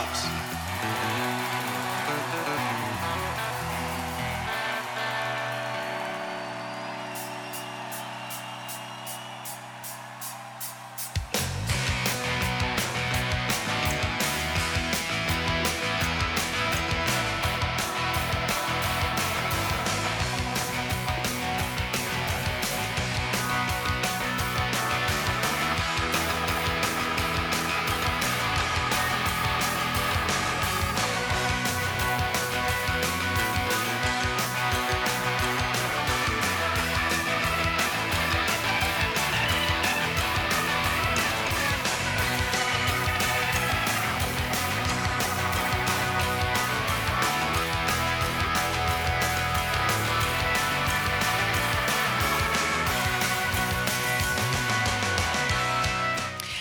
[0.00, 0.39] out.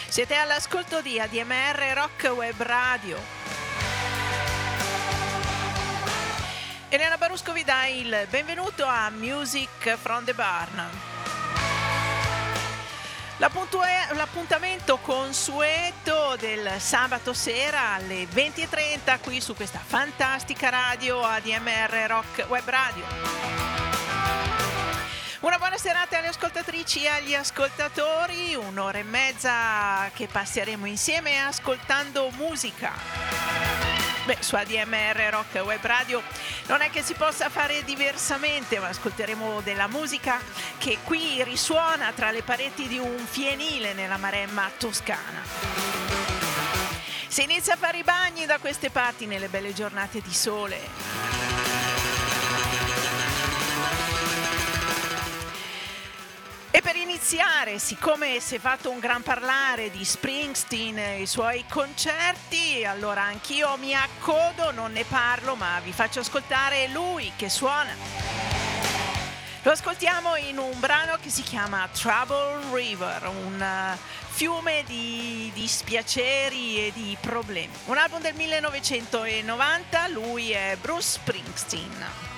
[0.10, 3.18] Siete all'ascolto di ADMR Rock Web Radio.
[6.90, 10.90] Elena Barusco vi dà il benvenuto a Music from the Barn.
[13.38, 22.68] L'appuntamento consueto del sabato sera alle 20.30 qui su questa fantastica radio ADMR Rock Web
[22.68, 23.06] Radio.
[25.42, 32.94] Una buona serata ascoltatrici e agli ascoltatori, un'ora e mezza che passeremo insieme ascoltando musica.
[34.26, 36.22] Beh, su ADMR Rock Web Radio
[36.68, 40.40] non è che si possa fare diversamente, ma ascolteremo della musica
[40.78, 45.42] che qui risuona tra le pareti di un fienile nella Maremma toscana.
[47.28, 51.39] Si inizia a fare i bagni da queste parti nelle belle giornate di sole.
[57.20, 63.23] Iniziare, siccome si è fatto un gran parlare di Springsteen e i suoi concerti, allora
[63.23, 67.92] anch'io mi accodo, non ne parlo, ma vi faccio ascoltare lui che suona.
[69.64, 73.98] Lo ascoltiamo in un brano che si chiama Trouble River, un uh,
[74.30, 77.73] fiume di dispiaceri e di problemi.
[77.88, 82.29] Un album del 1990, lui è Bruce Springsteen.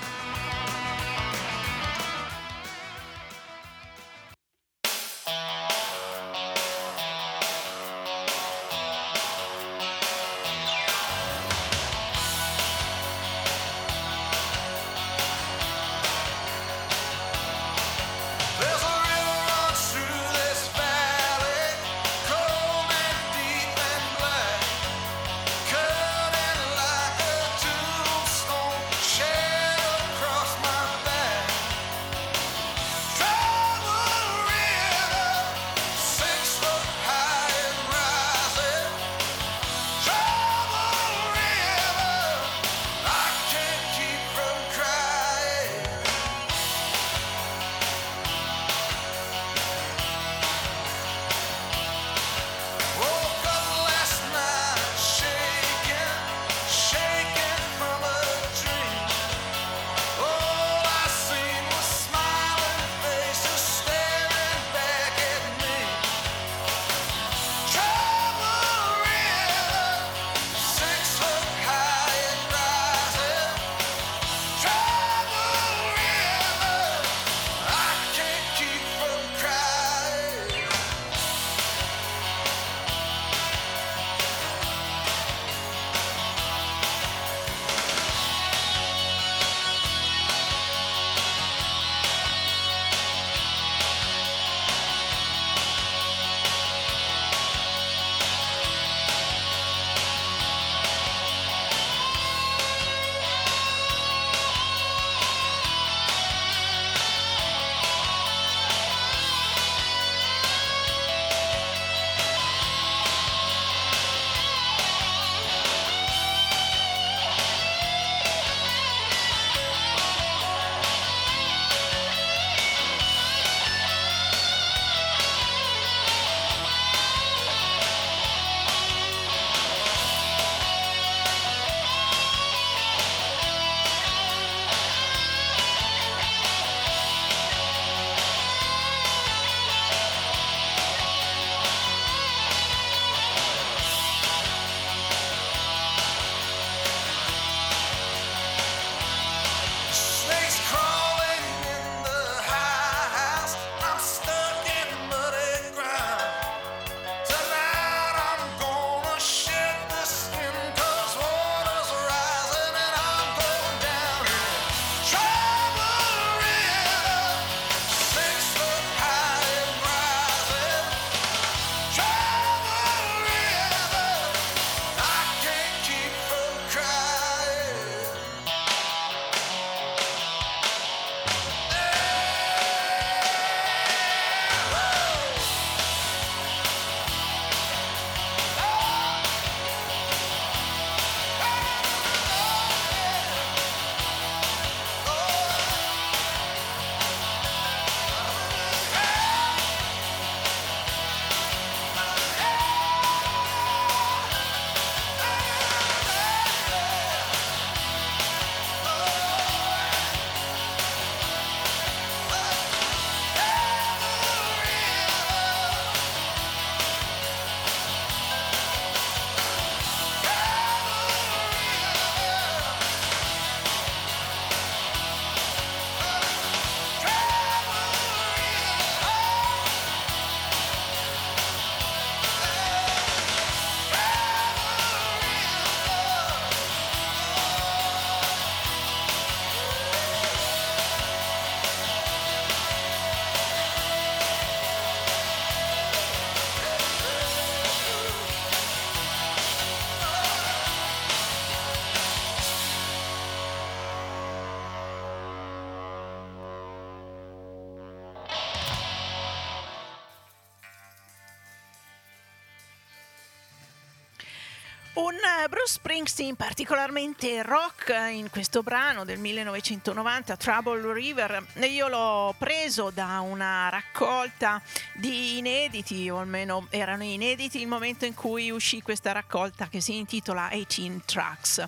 [265.11, 271.45] Un eh, Bruce Springsteen particolarmente rock in questo brano del 1990, Trouble River.
[271.69, 274.61] Io l'ho preso da una raccolta
[274.93, 279.97] di inediti, o almeno erano inediti il momento in cui uscì questa raccolta che si
[279.97, 281.65] intitola 18 Tracks.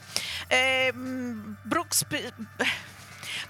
[0.47, 2.05] Eh, Brooks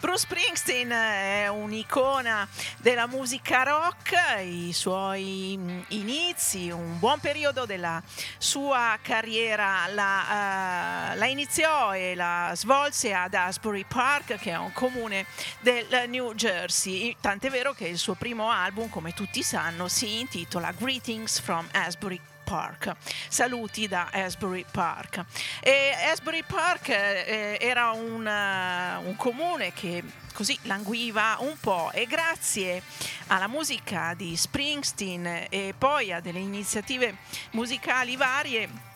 [0.03, 2.45] Bruce Springsteen è un'icona
[2.79, 4.11] della musica rock,
[4.43, 8.03] i suoi mm, inizi, un buon periodo della
[8.37, 14.73] sua carriera la, uh, la iniziò e la svolse ad Asbury Park, che è un
[14.73, 15.25] comune
[15.61, 20.73] del New Jersey, tant'è vero che il suo primo album, come tutti sanno, si intitola
[20.73, 22.32] Greetings from Asbury Park.
[22.43, 22.95] Park.
[23.27, 25.23] Saluti da Asbury Park.
[25.61, 30.03] E Asbury Park eh, era un, uh, un comune che
[30.33, 32.81] così languiva un po' e grazie
[33.27, 37.17] alla musica di Springsteen e poi a delle iniziative
[37.51, 38.91] musicali varie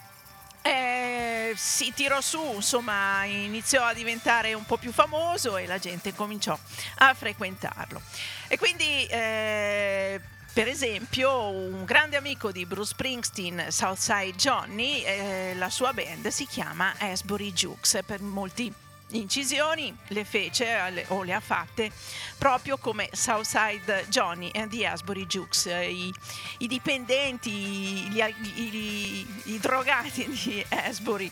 [0.68, 6.14] eh, si tirò su, insomma, iniziò a diventare un po' più famoso e la gente
[6.14, 6.58] cominciò
[6.98, 8.02] a frequentarlo.
[8.48, 10.20] E quindi eh,
[10.57, 16.48] per esempio, un grande amico di Bruce Springsteen, Southside Johnny, eh, la sua band si
[16.48, 18.00] chiama Asbury Jukes.
[18.04, 18.74] Per molti
[19.09, 21.92] incisioni le fece o le ha fatte
[22.39, 26.12] proprio come Southside Johnny and the Asbury Jukes i,
[26.57, 31.31] i dipendenti gli, i, i, drogati di Asbury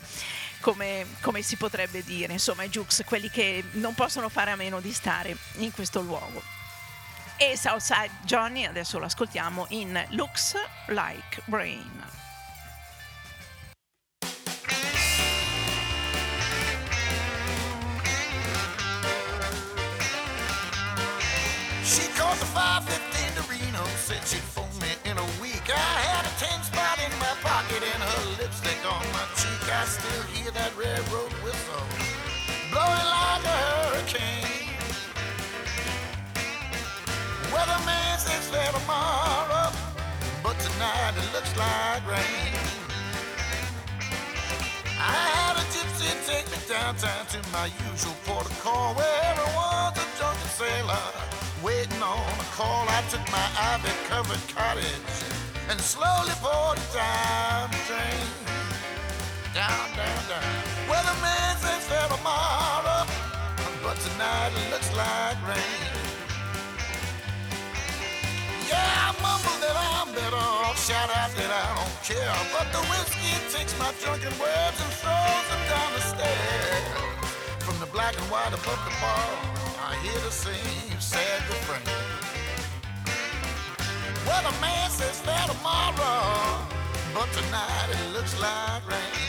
[0.59, 4.79] come, come, si potrebbe dire insomma i Jukes quelli che non possono fare a meno
[4.79, 6.64] di stare in questo luogo
[7.37, 10.55] e Southside Johnny, adesso lo ascoltiamo in Looks
[10.87, 12.03] Like Rain.
[21.83, 25.69] She called the 515 to Reno, said she'd phone me in a week.
[25.69, 29.69] I had a 10 spot in my pocket and her lipstick on my cheek.
[29.71, 32.04] I still hear that railroad whistle
[38.55, 39.69] Says fair tomorrow,
[40.41, 42.55] but tonight it looks like rain.
[44.97, 48.15] I had a gypsy take me downtown to my usual
[48.63, 51.03] call, where everyone's a drunken sailor
[51.63, 52.85] waiting on a call.
[52.87, 55.15] I took my ivy-covered cottage
[55.69, 58.27] and slowly poured it the drain.
[59.53, 60.55] Down, down, down.
[60.87, 63.03] Weatherman says fair tomorrow,
[63.83, 66.04] but tonight it looks like rain.
[68.69, 72.33] Yeah, I mumble that I'm better off, shout out that I don't care.
[72.53, 76.85] But the whiskey takes my drunken words and throws them down the stairs.
[77.65, 79.29] From the black and white above the bar,
[79.85, 81.85] I hear the same sad refrain.
[84.25, 86.65] Well, the man says that tomorrow,
[87.13, 89.24] but tonight it looks like rain.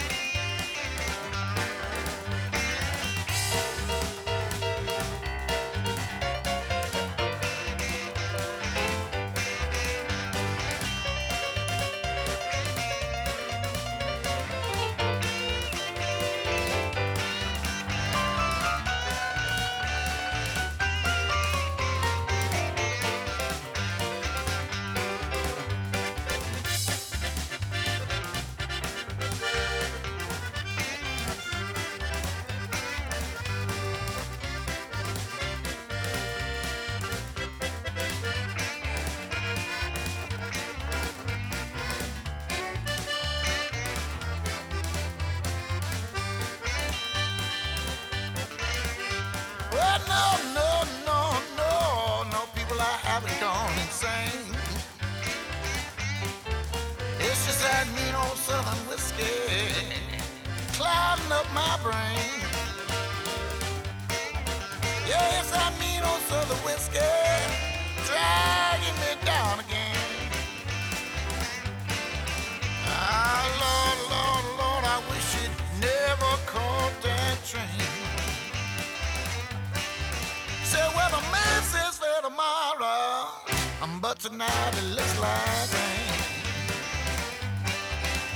[84.08, 86.20] but tonight it looks like rain.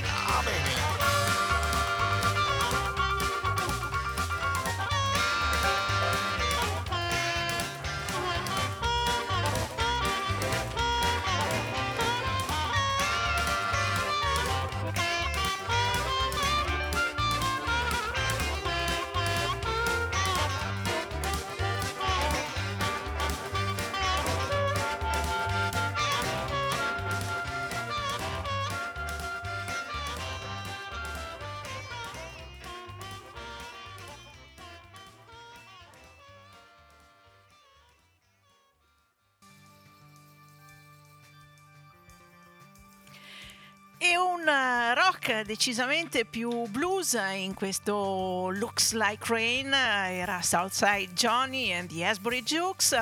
[0.05, 0.80] Oh, baby.
[45.45, 52.99] Decisamente più blues in questo Looks Like Rain era Southside Johnny and the Asbury Jukes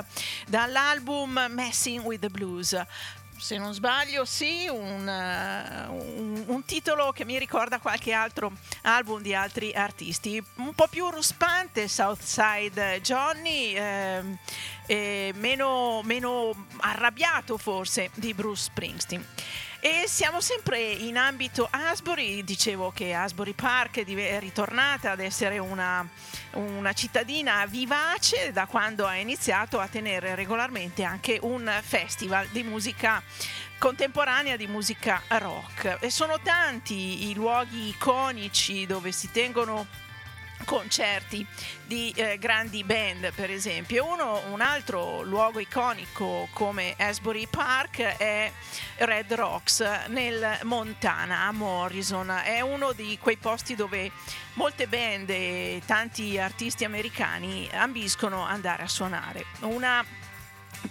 [0.48, 2.76] dall'album Messing with the Blues
[3.40, 9.34] se non sbaglio, sì, un, un, un, titolo che mi ricorda qualche altro album di
[9.34, 10.44] altri artisti.
[10.56, 19.26] Un po' più ruspante, Southside Johnny, eh, meno, meno arrabbiato forse di Bruce Springsteen.
[19.82, 26.06] E siamo sempre in ambito Asbury, dicevo che Asbury Park è ritornata ad essere una,
[26.56, 33.24] una cittadina vivace da quando ha iniziato a tenere regolarmente anche un festival di musica
[33.78, 36.00] contemporanea di musica rock.
[36.02, 39.88] E sono tanti i luoghi iconici dove si tengono
[40.66, 41.46] concerti
[41.86, 44.06] di eh, grandi band per esempio.
[44.06, 48.52] Uno, un altro luogo iconico come Asbury Park è
[48.98, 52.30] Red Rocks nel Montana a Morrison.
[52.30, 54.12] È uno di quei posti dove
[54.54, 59.46] molte band e tanti artisti americani ambiscono andare a suonare.
[59.62, 60.04] Una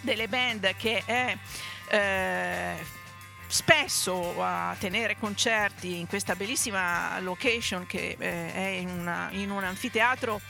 [0.01, 1.37] delle band che è
[1.91, 2.97] eh,
[3.49, 9.65] spesso a tenere concerti in questa bellissima location che eh, è in, una, in un
[9.65, 10.41] anfiteatro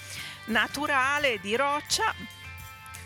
[0.47, 2.13] naturale di roccia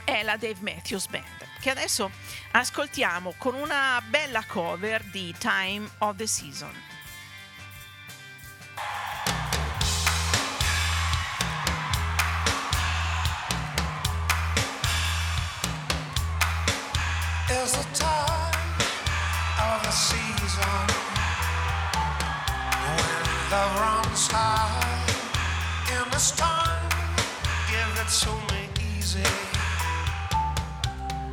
[0.05, 2.11] è la Dave Matthews Band che adesso
[2.53, 6.73] ascoltiamo con una bella cover di Time of the Season.
[17.49, 18.62] Is the time
[19.71, 20.87] of the season
[22.97, 25.03] when love runs high
[25.93, 26.13] in.
[27.71, 28.63] Give it to me
[28.99, 29.25] easy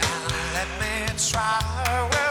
[0.02, 2.29] and let me try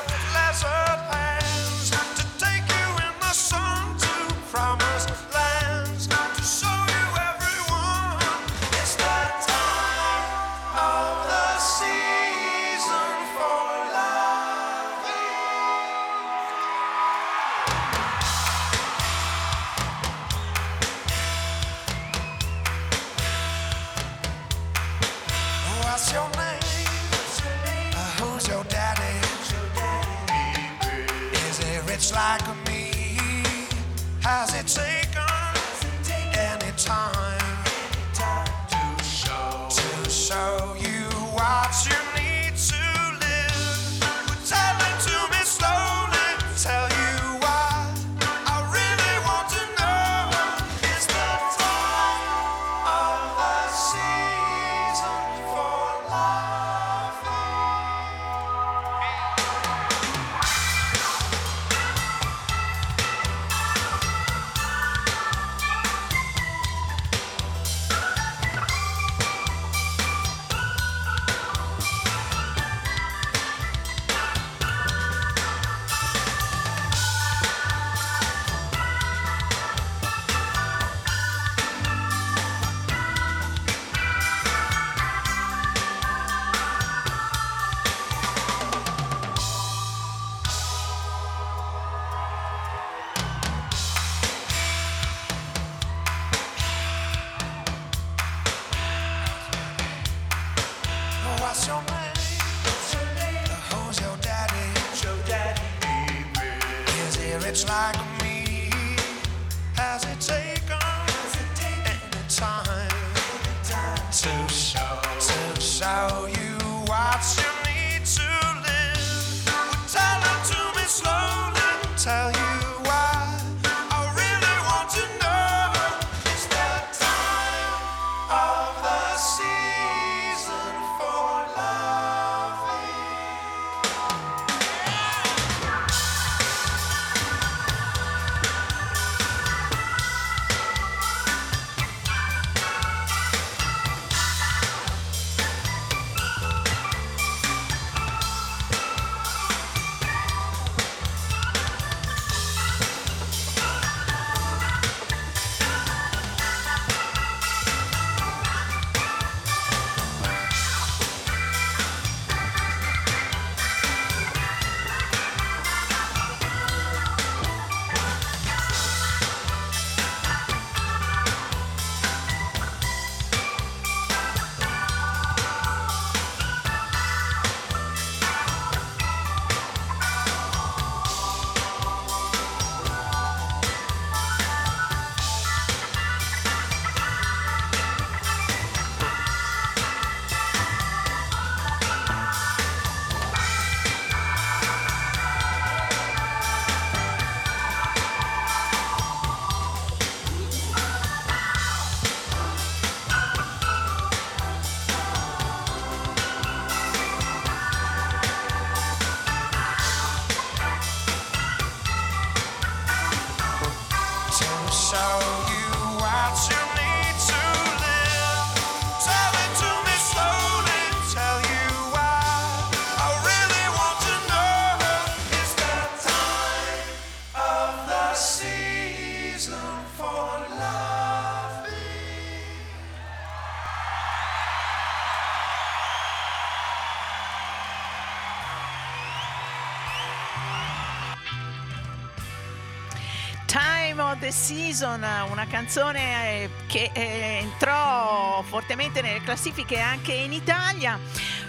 [244.49, 250.99] Season, una canzone eh, che eh, entrò fortemente nelle classifiche anche in Italia,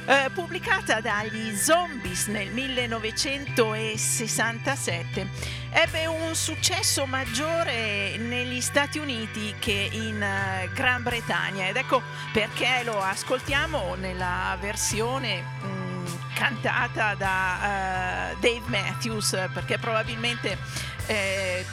[0.06, 5.30] eh, pubblicata dagli Zombies nel 1967.
[5.70, 12.02] Ebbe un successo maggiore negli Stati Uniti che in uh, Gran Bretagna ed ecco
[12.34, 20.58] perché lo ascoltiamo nella versione mh, mm, cantata da uh, Dave Matthews perché probabilmente
[21.06, 21.66] eh,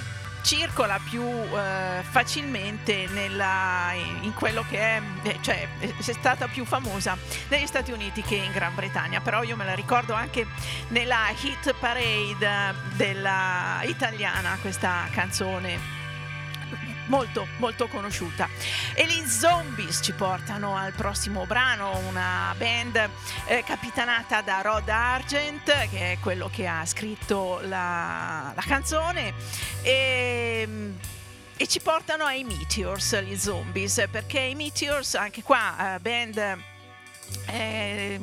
[0.46, 7.18] circola più eh, facilmente nella, in quello che è, eh, cioè è stata più famosa
[7.48, 10.46] negli Stati Uniti che in Gran Bretagna, però io me la ricordo anche
[10.88, 15.95] nella hit parade della italiana questa canzone
[17.06, 18.48] molto molto conosciuta.
[18.94, 23.08] E gli Zombies ci portano al prossimo brano una band
[23.46, 29.34] eh, capitanata da Rod Argent che è quello che ha scritto la, la canzone.
[29.82, 30.94] E
[31.58, 36.58] e ci portano ai Meteors, gli zombies, perché i Meteors, anche qua, eh, band
[37.46, 38.20] eh,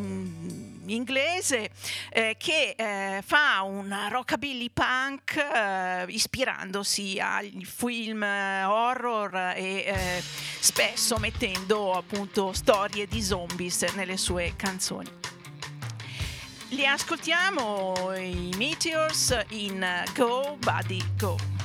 [0.90, 1.70] inglese
[2.10, 10.24] eh, che eh, fa un rockabilly punk eh, ispirandosi agli film eh, horror e eh,
[10.60, 15.10] spesso mettendo appunto storie di zombies nelle sue canzoni.
[16.70, 21.63] Li ascoltiamo i Meteors in Go Buddy Go.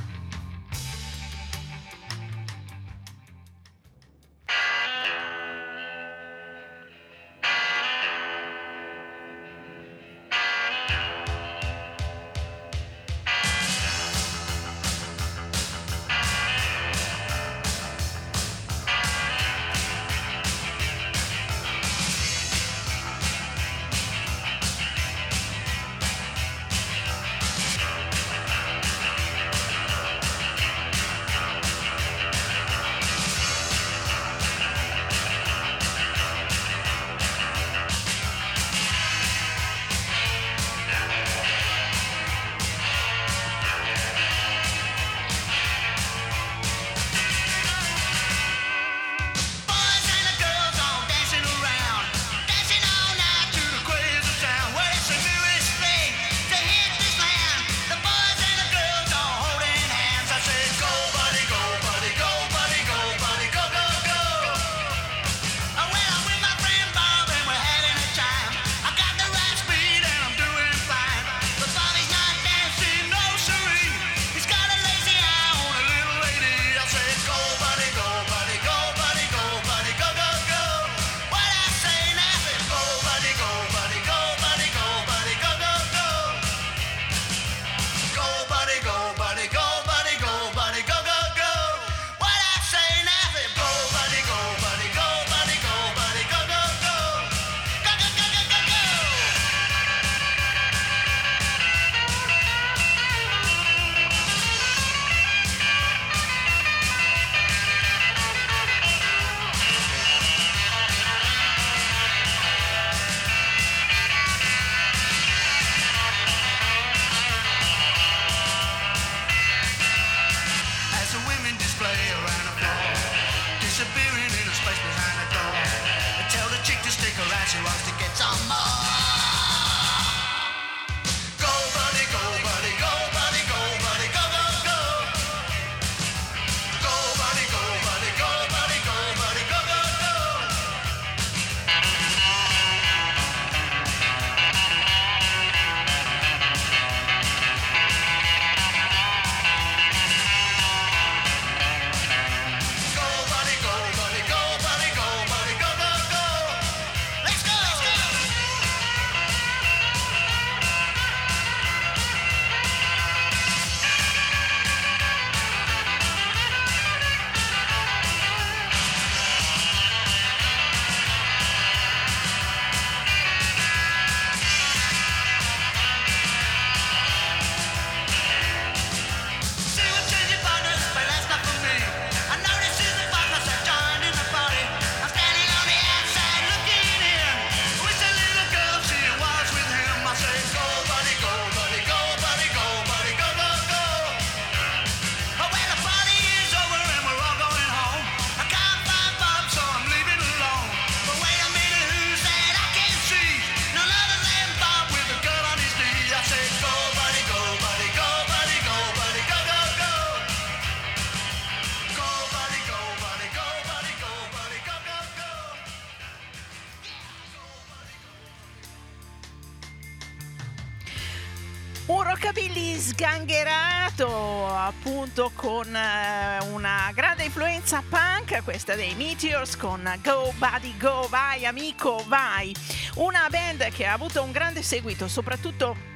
[225.35, 232.05] Con eh, una grande influenza punk questa dei Meteors con Go Buddy Go Vai amico
[232.07, 232.55] vai.
[232.97, 235.88] Una band che ha avuto un grande seguito soprattutto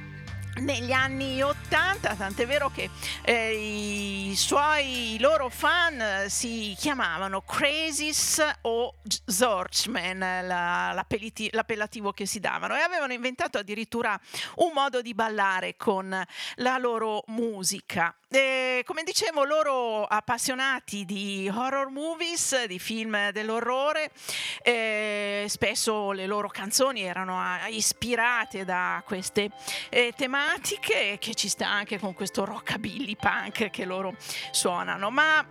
[0.63, 2.89] negli anni 80, tant'è vero che
[3.23, 8.95] eh, i suoi i loro fan eh, si chiamavano Crazies o
[9.25, 14.19] Zorchman, la, l'appellativo che si davano, e avevano inventato addirittura
[14.57, 16.09] un modo di ballare con
[16.55, 18.15] la loro musica.
[18.29, 24.09] E, come dicevo, loro appassionati di horror movies, di film dell'orrore,
[24.63, 29.51] eh, spesso le loro canzoni erano ah, ispirate da queste
[29.89, 30.52] eh, tematiche
[31.19, 34.15] che ci sta anche con questo rockabilly punk che loro
[34.51, 35.09] suonano.
[35.09, 35.45] Ma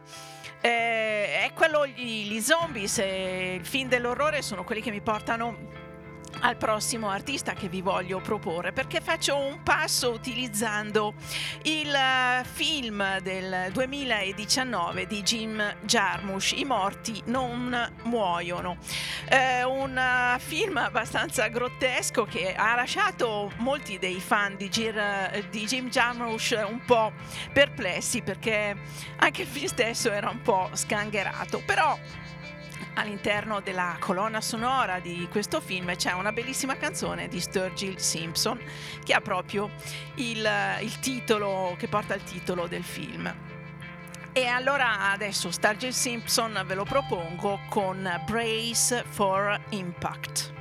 [0.60, 5.81] eh, è quello, gli, gli zombies e il film dell'orrore sono quelli che mi portano
[6.42, 11.14] al prossimo artista che vi voglio proporre perché faccio un passo utilizzando
[11.62, 18.76] il eh, film del 2019 di Jim Jarmusch I morti non muoiono.
[19.28, 20.00] Eh, un
[20.38, 26.80] film abbastanza grottesco che ha lasciato molti dei fan di, Gir, di Jim Jarmusch un
[26.84, 27.12] po'
[27.52, 28.76] perplessi perché
[29.16, 31.96] anche il film stesso era un po' scangherato però
[32.94, 38.60] all'interno della colonna sonora di questo film c'è una bellissima canzone di Sturgill Simpson
[39.04, 39.70] che ha proprio
[40.16, 40.48] il,
[40.80, 43.32] il titolo che porta il titolo del film.
[44.32, 50.60] E allora adesso Sturgill Simpson ve lo propongo con Brace for Impact.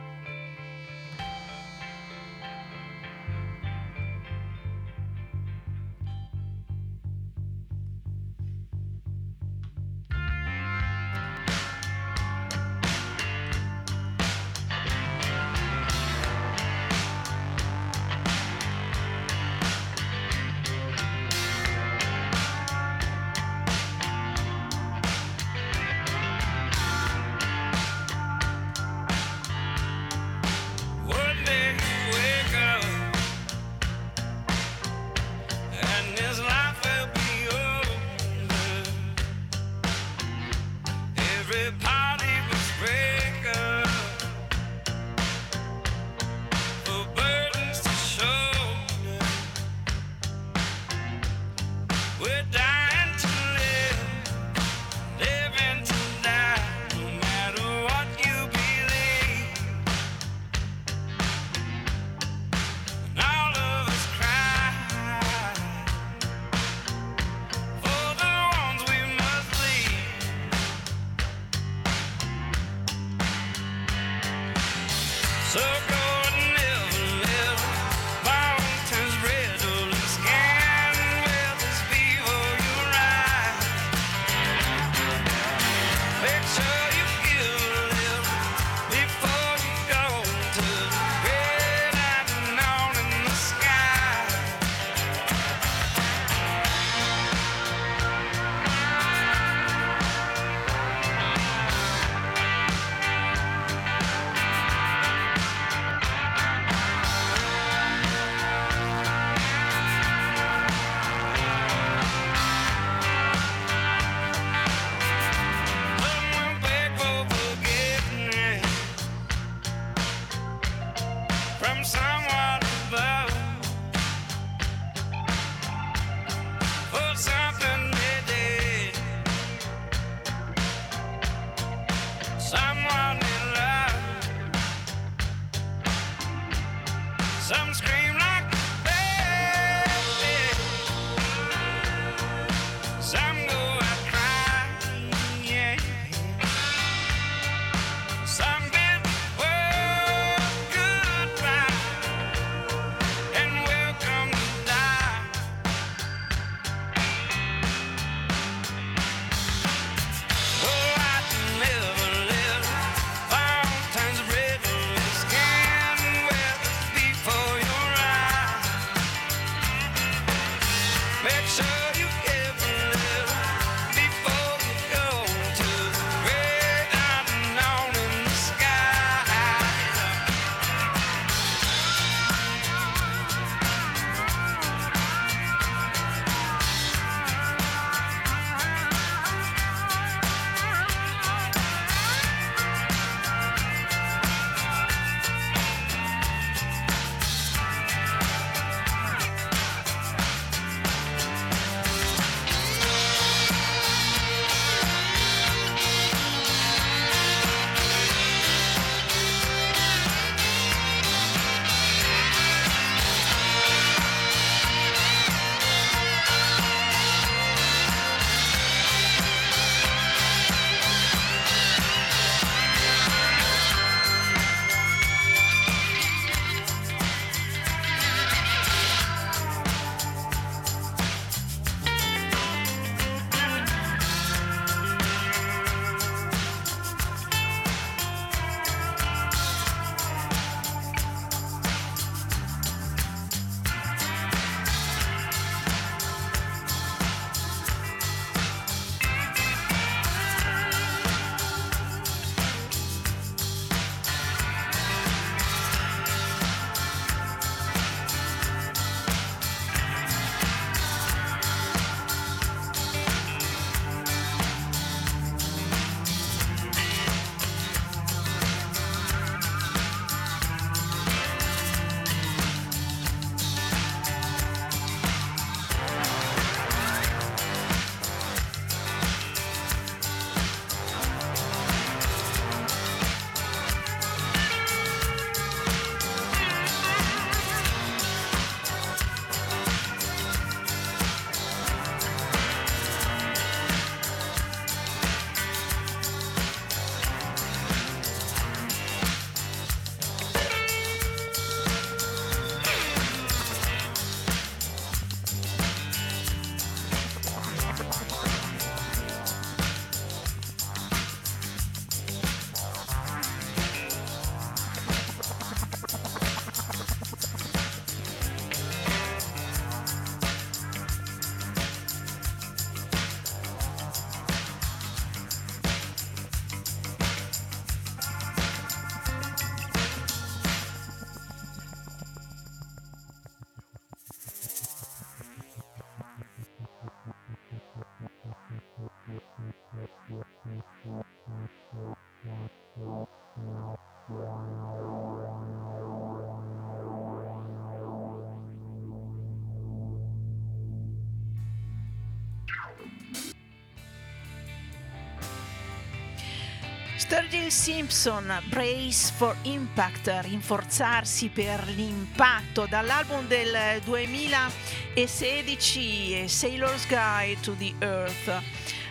[357.31, 367.73] Sturgill Simpson, Brace for Impact, rinforzarsi per l'impatto, dall'album del 2016 Sailor's Guide to the
[367.79, 368.41] Earth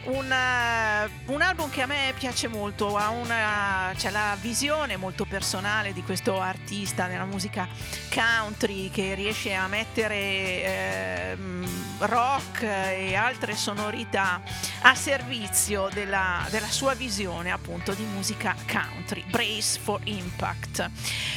[0.05, 5.25] un, uh, un, album che a me piace molto, ha una, c'è la visione molto
[5.25, 7.69] personale di questo artista nella musica
[8.13, 11.37] country che riesce a mettere eh,
[11.99, 14.43] rock e altre sonorità
[14.83, 19.25] a servizio della, della, sua visione appunto di musica country.
[19.29, 20.91] Brace for Impact.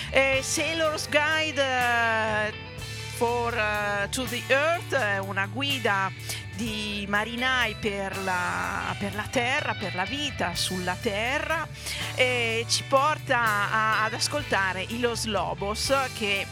[0.10, 1.62] Eh, Sailor's Guide.
[1.62, 2.73] Uh,
[3.18, 6.12] for uh, to the Earth, una guida
[6.56, 11.68] di marinai per la, per la, terra, per la vita sulla terra
[12.16, 13.40] e ci porta
[13.72, 16.46] a, ad ascoltare i Los Lobos che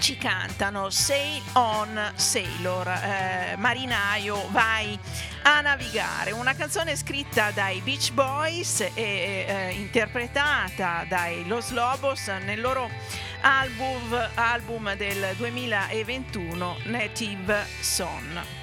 [0.00, 4.98] ci cantano Sail on Sailor, eh, marinaio vai
[5.42, 12.60] a navigare, una canzone scritta dai Beach Boys e eh, interpretata dai Los Lobos nel
[12.60, 12.88] loro
[13.42, 18.59] album, album del 2021 Native Son.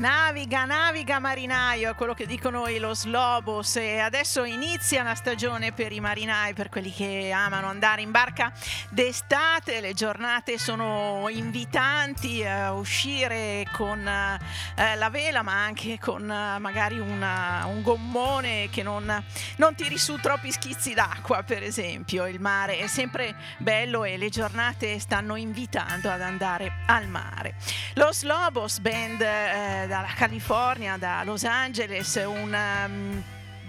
[0.00, 3.76] Naviga, naviga marinaio, è quello che dicono i Los Lobos.
[3.76, 8.50] E adesso inizia una stagione per i marinai, per quelli che amano andare in barca
[8.88, 16.58] d'estate, le giornate sono invitanti a uscire con eh, la vela ma anche con eh,
[16.58, 19.22] magari una, un gommone che non,
[19.56, 24.30] non tiri su troppi schizzi d'acqua per esempio, il mare è sempre bello e le
[24.30, 27.56] giornate stanno invitando ad andare al mare.
[27.96, 33.22] Los Lobos, band eh, dalla California, da Los Angeles, un um,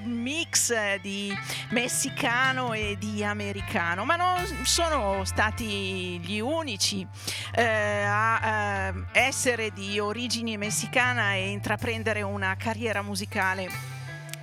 [0.03, 1.35] mix di
[1.71, 7.05] messicano e di americano, ma non sono stati gli unici
[7.55, 13.90] eh, a eh, essere di origine messicana e intraprendere una carriera musicale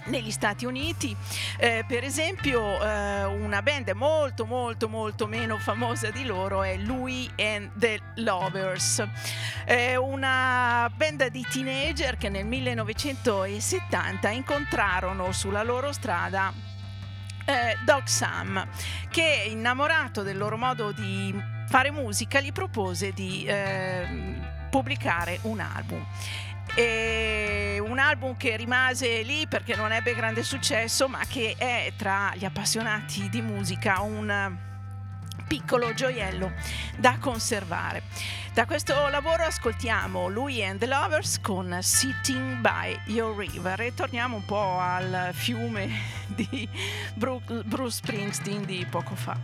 [0.09, 1.17] negli Stati Uniti,
[1.59, 7.31] eh, per esempio eh, una band molto molto molto meno famosa di loro è Louis
[7.37, 9.07] and the Lovers,
[9.65, 16.53] è una band di teenager che nel 1970 incontrarono sulla loro strada
[17.45, 18.67] eh, Doc Sam
[19.11, 21.35] che innamorato del loro modo di
[21.67, 26.05] fare musica gli propose di ehm, pubblicare un album
[26.79, 32.33] e un album che rimase lì perché non ebbe grande successo, ma che è tra
[32.37, 34.57] gli appassionati di musica un
[35.49, 36.53] piccolo gioiello
[36.97, 38.05] da conservare.
[38.55, 44.37] Da questo lavoro ascoltiamo lui and the Lovers con Sitting by Your River e torniamo
[44.37, 45.91] un po' al fiume
[46.29, 46.69] di
[47.15, 49.37] Bruce Springsteen di poco fa.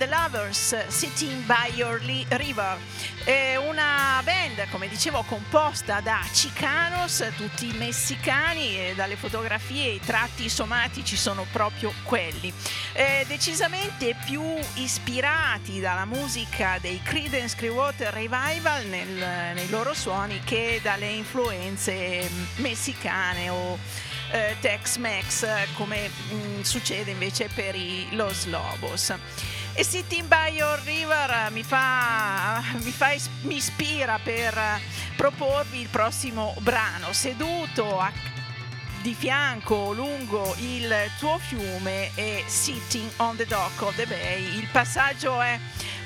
[0.00, 2.78] The Lovers, Sitting by Your River.
[3.22, 10.48] È una band, come dicevo, composta da Chicanos, tutti messicani, e dalle fotografie i tratti
[10.48, 12.50] somatici sono proprio quelli.
[12.94, 14.42] Eh, decisamente più
[14.76, 22.26] ispirati dalla musica dei Creedence Clearwater Revival nel, nei loro suoni che dalle influenze
[22.56, 23.78] messicane o
[24.30, 29.12] eh, Tex-Mex come mh, mm, succede invece per i Los Lobos.
[29.80, 33.14] E Sitting by Your River mi, fa, mi, fa,
[33.44, 34.60] mi ispira per
[35.16, 38.12] proporvi il prossimo brano, seduto a,
[39.00, 44.58] di fianco lungo il tuo fiume e Sitting on the Dock of the Bay.
[44.58, 45.58] Il passaggio è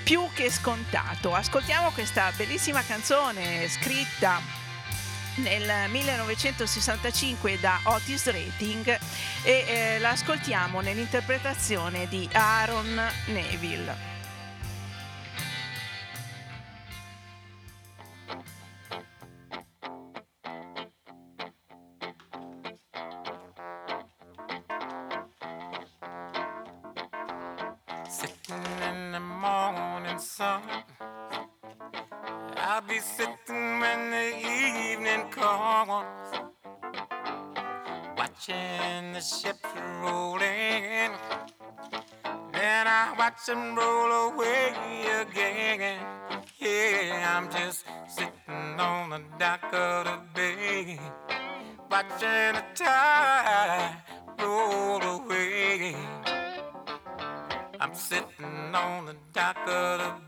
[0.04, 1.34] più che scontato.
[1.34, 4.40] Ascoltiamo questa bellissima canzone scritta
[5.36, 8.98] nel 1965 da Otis Rating
[9.44, 14.12] e eh, la ascoltiamo nell'interpretazione di Aaron Neville.
[32.66, 36.13] I'll be sitting when the evening comes,
[39.14, 39.60] the ships
[40.02, 41.12] rolling.
[42.52, 44.74] Then I watch them roll away
[45.22, 46.00] again.
[46.58, 50.98] Yeah, I'm just sitting on the dock of the bay,
[51.88, 53.96] watching the tide
[54.40, 55.94] roll away.
[57.78, 60.23] I'm sitting on the dock of the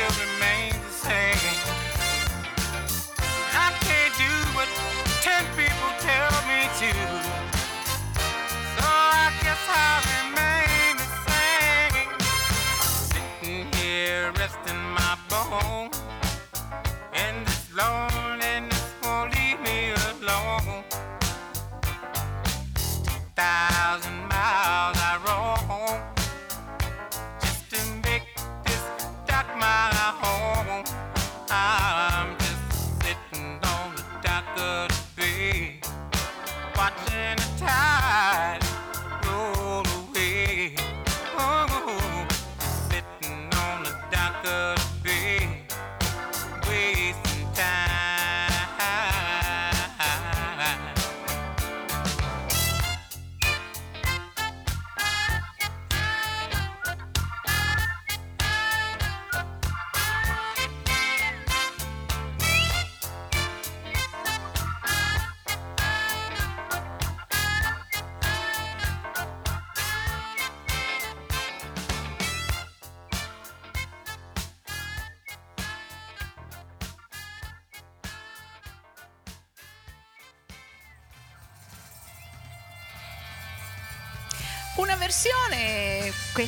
[0.00, 0.37] Everything still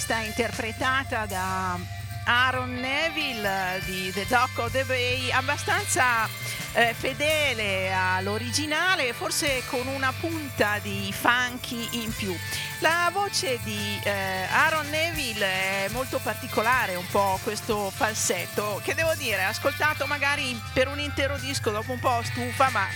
[0.01, 1.79] questa interpretata da
[2.25, 6.27] Aaron Neville di The Dock of the Bay, abbastanza
[6.73, 12.35] eh, fedele all'originale, forse con una punta di funky in più.
[12.79, 19.13] La voce di eh, Aaron Neville è molto particolare, un po' questo falsetto, che devo
[19.17, 22.87] dire, ascoltato magari per un intero disco, dopo un po' stufa, ma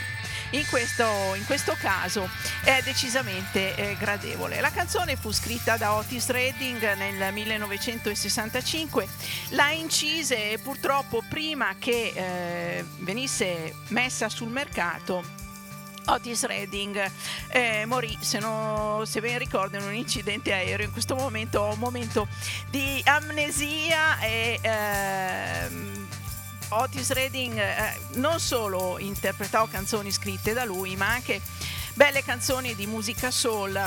[0.54, 2.28] in questo, in questo caso
[2.62, 4.60] è decisamente eh, gradevole.
[4.60, 9.08] La canzone fu scritta da Otis Redding nel 1965,
[9.50, 15.42] la incise purtroppo prima che eh, venisse messa sul mercato
[16.06, 17.10] Otis Redding
[17.48, 20.86] eh, morì, se, no, se, ben ricordo, in un incidente aereo.
[20.86, 22.28] In questo momento ho un momento
[22.70, 24.58] di amnesia e...
[24.60, 25.93] Eh,
[26.68, 31.40] Otis Redding eh, non solo interpretò canzoni scritte da lui, ma anche
[31.94, 33.80] belle canzoni di musica soul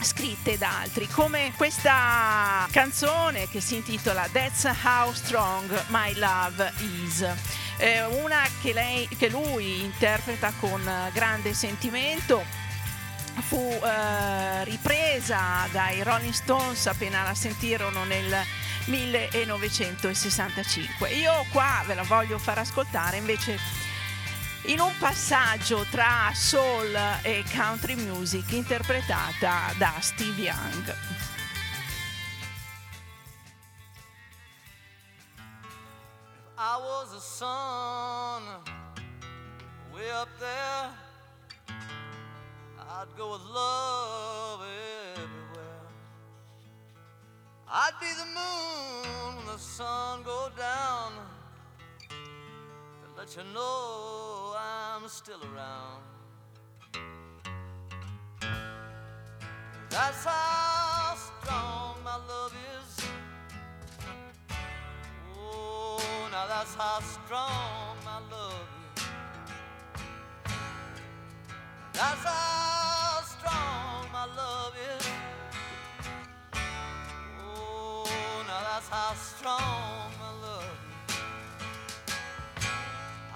[0.00, 6.72] scritte da altri, come questa canzone che si intitola That's How Strong My Love
[7.02, 7.26] Is.
[7.78, 10.82] Eh, una che, lei, che lui interpreta con
[11.12, 12.44] grande sentimento
[13.40, 18.44] fu eh, ripresa dai Rolling Stones appena la sentirono nel
[18.86, 21.08] 1965.
[21.10, 23.58] Io qua ve la voglio far ascoltare invece
[24.66, 31.33] in un passaggio tra soul e country music interpretata da Steve Young.
[53.34, 56.02] To know I'm still around.
[59.90, 63.04] That's how strong my love is.
[65.36, 69.02] Oh, now that's how strong my love is.
[71.92, 72.73] That's how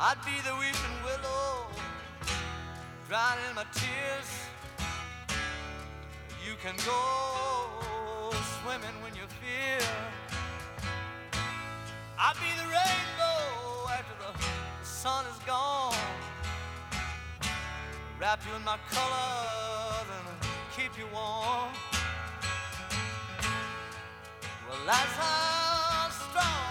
[0.01, 1.67] I'd be the weeping willow,
[3.09, 4.31] drowning my tears.
[6.47, 8.31] You can go
[8.63, 9.85] swimming when you fear.
[12.17, 15.93] I'd be the rainbow after the sun is gone.
[18.21, 21.73] Wrap you in my colors and keep you warm.
[24.69, 26.68] Well, that's how strong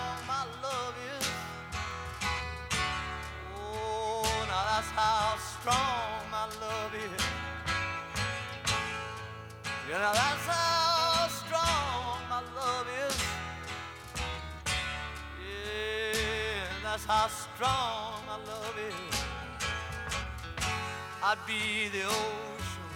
[4.97, 7.23] how strong my love is.
[9.87, 13.17] Yeah, now that's how strong my love is.
[15.45, 19.21] Yeah, that's how strong my love is.
[21.23, 22.89] I'd be the ocean,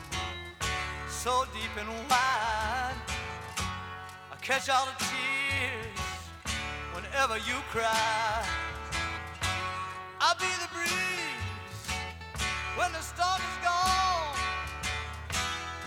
[1.07, 2.95] so deep and wide.
[4.31, 5.99] I catch all the tears
[6.95, 8.43] whenever you cry.
[10.19, 11.30] I'll be the breeze
[12.77, 14.37] when the storm is gone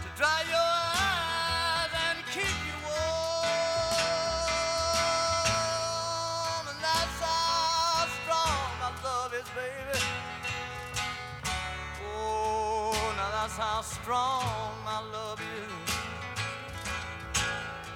[0.03, 3.05] to dry your eyes and keep you warm.
[6.68, 9.99] And that's how strong my love is, baby.
[12.16, 15.95] Oh, now that's how strong my love is.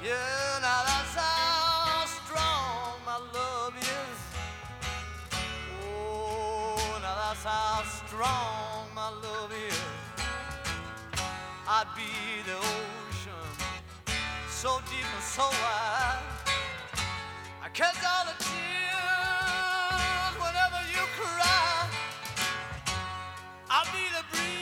[0.03, 0.48] Yeah,
[11.81, 13.55] I'd be the ocean,
[14.49, 16.19] so deep and so wide.
[17.63, 21.87] I catch all the tears whenever you cry.
[23.71, 24.58] I'll be the breeze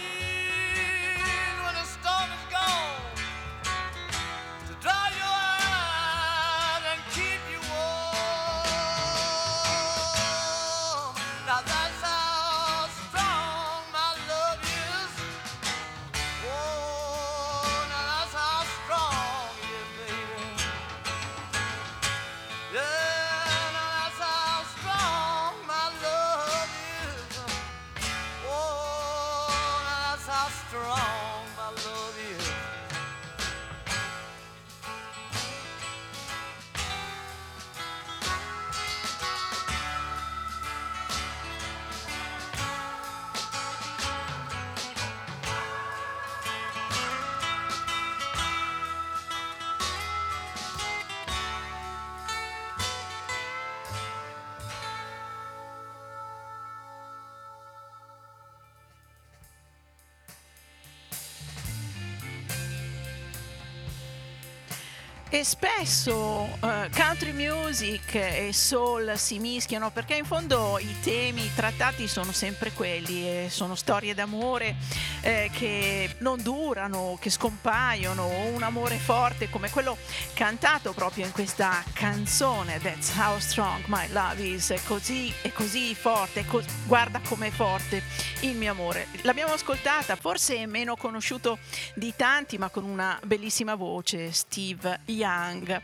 [65.36, 66.48] E spesso uh,
[66.94, 73.26] country music e soul si mischiano perché in fondo i temi trattati sono sempre quelli,
[73.26, 74.76] eh, sono storie d'amore
[75.22, 79.96] eh, che non durano, che scompaiono, un amore forte come quello
[80.34, 86.44] cantato proprio in questa canzone That's How Strong My Love Is, così, è così forte,
[86.44, 88.02] co- guarda com'è forte
[88.40, 89.06] il mio amore.
[89.22, 91.58] L'abbiamo ascoltata, forse meno conosciuto
[91.94, 95.82] di tanti ma con una bellissima voce, Steve Young.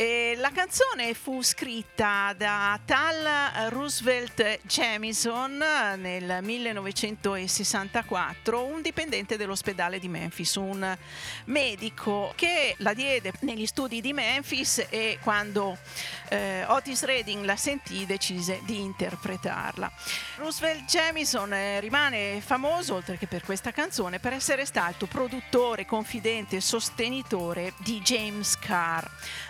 [0.00, 5.60] E la canzone fu scritta da tal Roosevelt Jamison
[5.96, 10.96] nel 1964, un dipendente dell'ospedale di Memphis, un
[11.46, 15.76] medico che la diede negli studi di Memphis e quando
[16.28, 19.90] eh, Otis Redding la sentì decise di interpretarla.
[20.36, 26.54] Roosevelt Jamison eh, rimane famoso, oltre che per questa canzone, per essere stato produttore, confidente
[26.54, 29.04] e sostenitore di James Carr.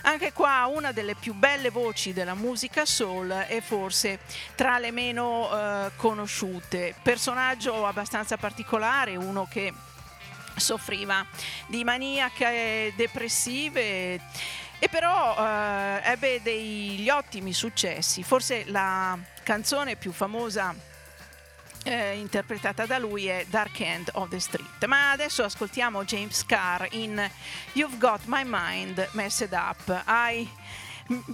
[0.05, 4.21] Anche qua una delle più belle voci della musica soul e forse
[4.55, 6.95] tra le meno eh, conosciute.
[7.03, 9.73] Personaggio abbastanza particolare, uno che
[10.55, 11.27] soffriva
[11.67, 14.21] di maniache depressive
[14.79, 18.23] e però eh, ebbe degli ottimi successi.
[18.23, 20.73] Forse la canzone più famosa
[21.85, 24.85] eh, interpretata da lui è Dark End of the Street.
[24.87, 27.31] Ma adesso ascoltiamo James Carr in
[27.73, 30.03] You've Got My Mind Messed Up.
[30.05, 30.49] Hai,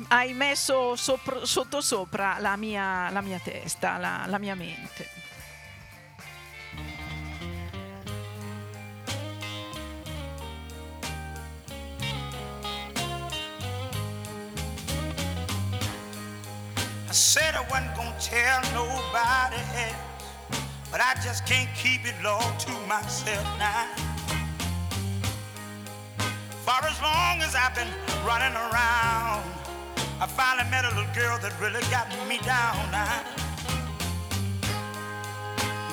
[0.08, 5.22] hai messo sopra, sotto sopra la mia, la mia testa, la, la mia mente.
[17.06, 19.56] I said I wasn't gonna tell nobody
[20.94, 23.90] but I just can't keep it low to myself now.
[26.62, 27.90] For as long as I've been
[28.22, 29.42] running around,
[30.22, 33.26] I finally met a little girl that really got me down now.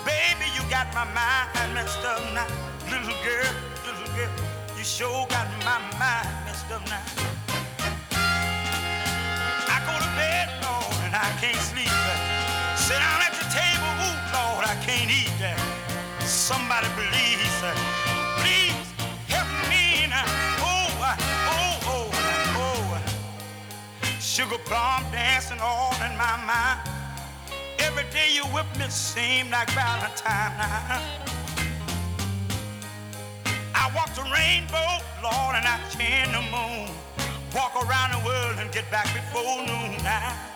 [0.06, 2.46] Baby, you got my mind messed up now.
[2.86, 3.50] Little girl,
[3.90, 4.30] little girl,
[4.78, 7.02] you sure got my mind messed up now.
[9.66, 11.90] I go to bed, Lord, and I can't sleep.
[12.78, 13.21] Sit down
[14.92, 15.32] can't eat.
[16.28, 17.56] Somebody please,
[18.42, 18.88] please
[19.32, 20.26] help me now.
[20.60, 21.18] Oh, oh,
[21.56, 22.10] oh, oh,
[22.60, 23.02] oh.
[24.20, 26.80] Sugar plum dancing all in my mind.
[27.80, 31.02] Every day you whip me seem like Valentine now.
[33.74, 34.92] I walk the rainbow,
[35.24, 36.90] Lord, and I chain the moon.
[37.56, 40.51] Walk around the world and get back before noon now.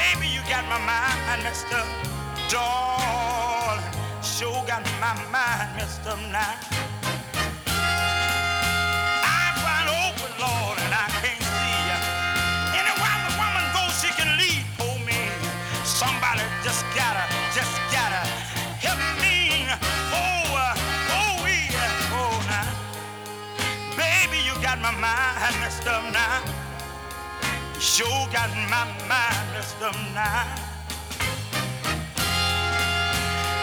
[0.00, 1.86] Baby, you got my mind messed up.
[2.48, 3.84] Darling,
[4.22, 6.89] sure got my mind messed up now.
[28.00, 30.46] Sure got my mind messed up now.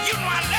[0.06, 0.57] You know I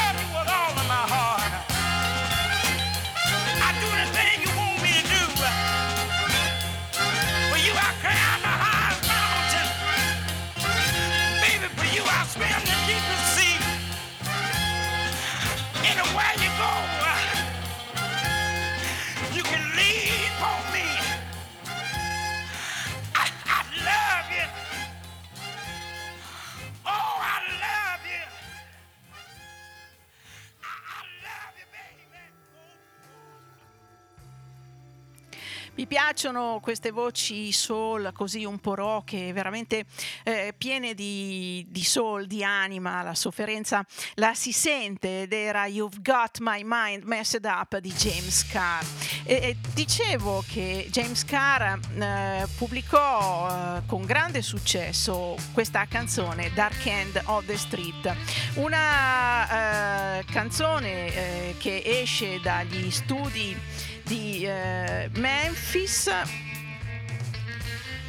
[35.78, 39.84] Mi piacciono queste voci soul così un po' roche, veramente
[40.24, 45.98] eh, piene di, di soul, di anima, la sofferenza la si sente ed era You've
[46.00, 48.84] Got My Mind Messed Up di James Carr.
[49.22, 56.84] E, e dicevo che James Carr eh, pubblicò eh, con grande successo questa canzone Dark
[56.86, 58.16] End of the Street,
[58.54, 63.56] una eh, canzone eh, che esce dagli studi
[64.08, 66.10] di eh, Memphis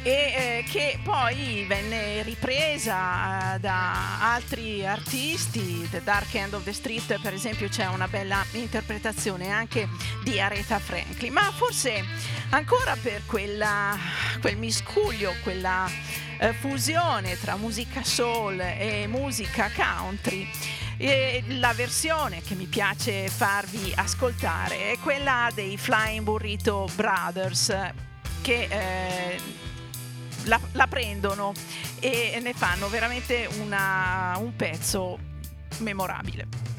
[0.02, 6.72] e eh, che poi venne ripresa eh, da altri artisti, The Dark End of the
[6.72, 9.88] Street per esempio c'è una bella interpretazione anche
[10.24, 12.02] di Aretha Franklin, ma forse
[12.48, 13.94] ancora per quella,
[14.40, 15.86] quel miscuglio, quella
[16.38, 20.48] eh, fusione tra musica soul e musica country
[21.02, 27.74] E la versione che mi piace farvi ascoltare è quella dei Flying Burrito Brothers
[28.42, 29.40] che eh,
[30.44, 31.54] la, la, prendono
[32.00, 35.18] e ne fanno veramente una, un pezzo
[35.78, 36.69] memorabile.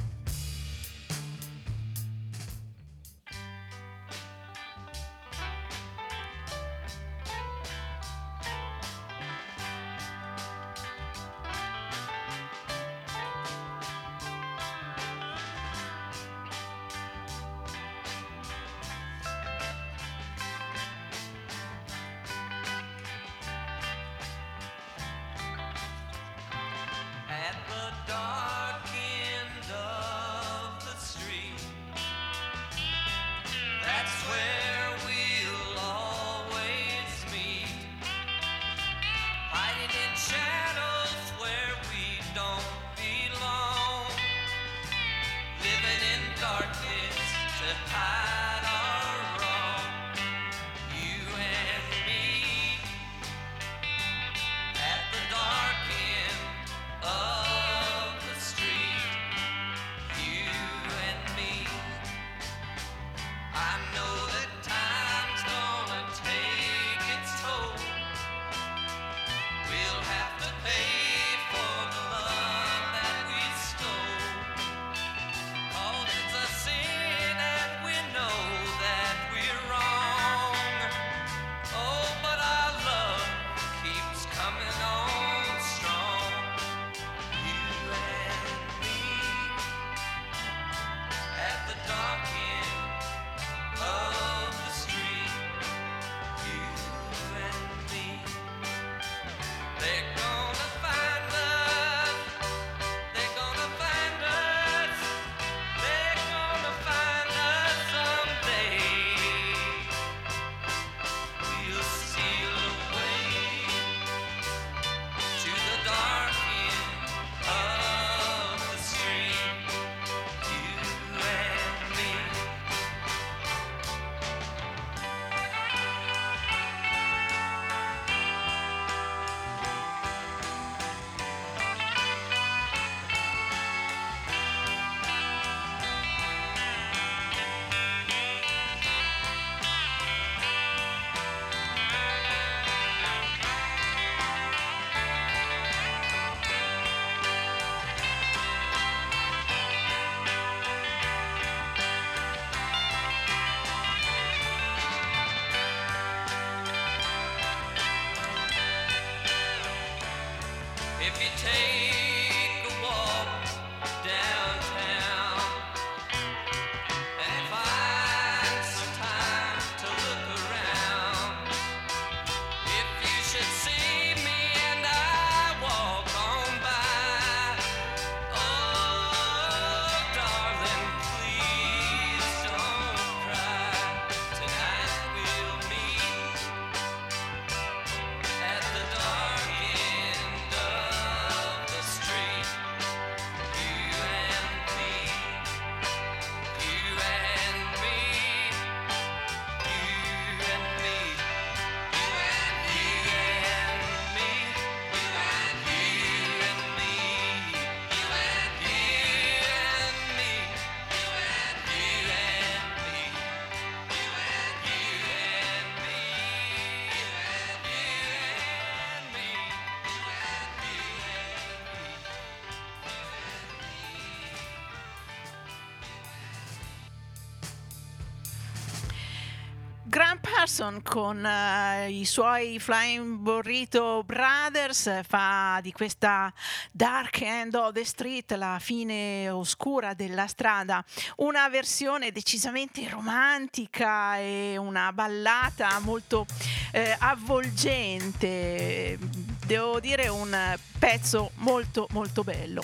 [230.51, 236.33] Carson con uh, i suoi Flying Burrito Brothers fa di questa
[236.73, 240.83] Dark End of the Street, la fine oscura della strada,
[241.17, 246.25] una versione decisamente romantica e una ballata molto
[246.71, 248.97] eh, avvolgente,
[249.45, 252.61] devo dire un pezzo molto molto bello.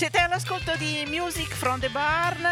[0.00, 2.42] Siete all'ascolto di Music from the Barn,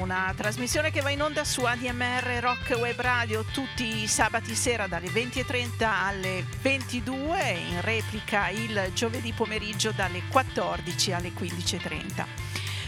[0.00, 4.86] una trasmissione che va in onda su ADMR Rock Web Radio tutti i sabati sera
[4.86, 12.24] dalle 20.30 alle 22 in replica il giovedì pomeriggio dalle 14 alle 15.30.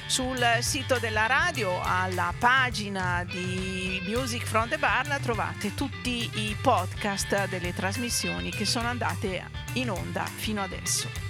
[0.06, 7.48] Sul sito della radio, alla pagina di Music from the Barn, trovate tutti i podcast
[7.48, 9.44] delle trasmissioni che sono andate
[9.74, 11.26] in onda fino adesso.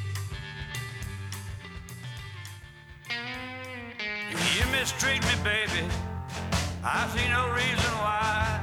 [4.86, 5.82] Mistreat me, baby,
[6.84, 8.60] I see no reason why.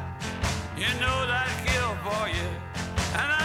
[0.78, 2.48] You know that I'd kill for you,
[3.20, 3.43] and I'm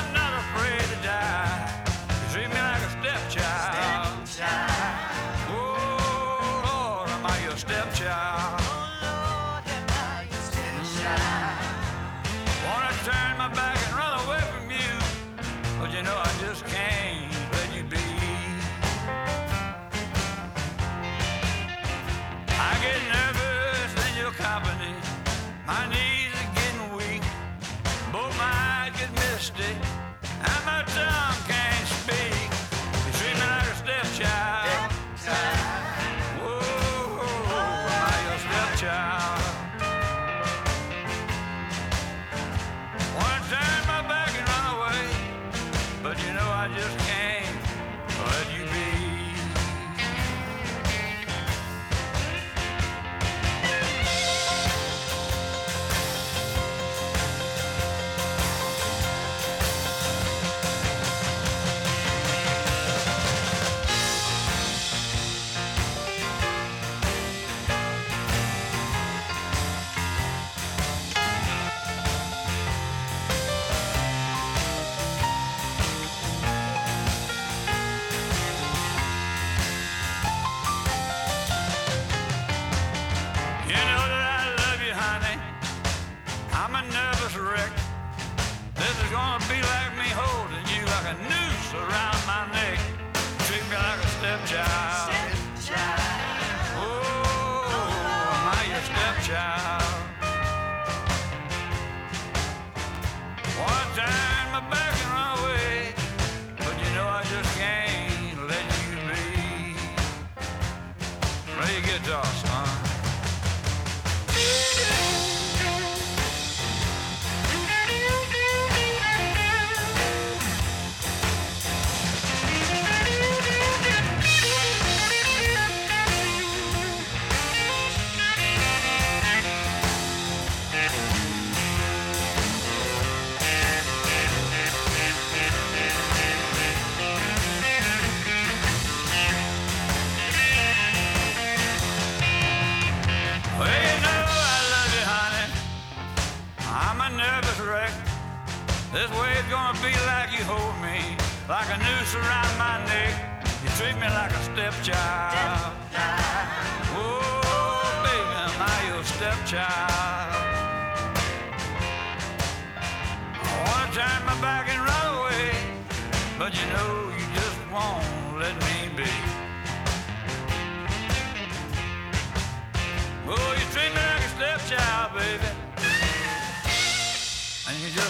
[177.68, 178.08] And you just.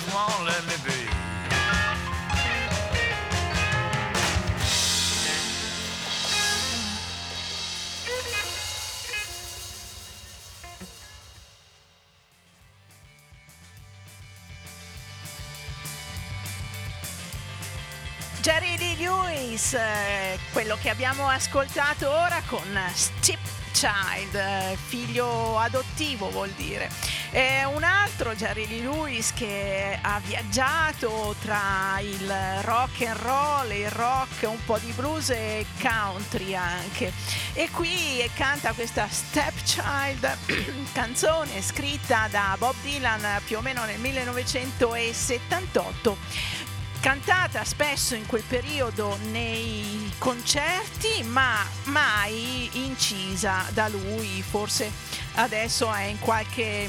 [18.41, 22.63] Jerry Lee Lewis, eh, quello che abbiamo ascoltato ora con
[22.95, 27.18] Stepchild, eh, figlio adottivo vuol dire.
[27.31, 32.27] È un altro Jerry Lee Lewis che ha viaggiato tra il
[32.63, 37.13] rock and roll, il rock, un po' di blues e country anche.
[37.53, 40.39] E qui canta questa Stepchild,
[40.95, 46.57] canzone scritta da Bob Dylan più o meno nel 1978
[47.01, 54.91] cantata spesso in quel periodo nei concerti, ma mai incisa da lui, forse
[55.35, 56.89] adesso è in qualche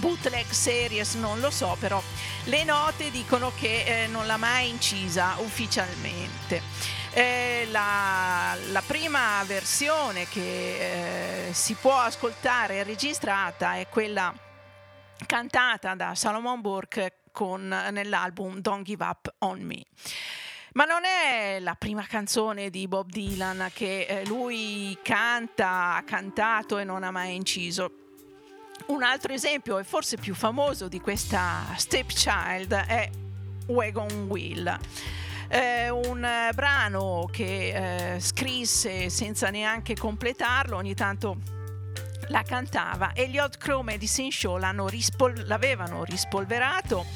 [0.00, 2.02] bootleg series, non lo so, però
[2.44, 6.62] le note dicono che eh, non l'ha mai incisa ufficialmente.
[7.12, 14.34] Eh, la, la prima versione che eh, si può ascoltare e registrata è quella
[15.26, 19.82] cantata da Salomon Burke con, nell'album Don't Give Up on Me.
[20.72, 26.78] Ma non è la prima canzone di Bob Dylan che eh, lui canta, ha cantato
[26.78, 27.99] e non ha mai inciso.
[28.90, 33.08] Un altro esempio, e forse più famoso di questa Stepchild, è
[33.66, 34.78] Wagon Wheel.
[35.48, 41.36] Eh, un eh, brano che eh, scrisse senza neanche completarlo, ogni tanto
[42.30, 47.06] la cantava e gli Hot Crow Medicine Show rispol- l'avevano rispolverato,